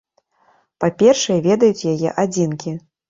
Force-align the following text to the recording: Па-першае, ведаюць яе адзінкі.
Па-першае, 0.83 1.37
ведаюць 1.49 1.87
яе 1.93 2.09
адзінкі. 2.25 2.77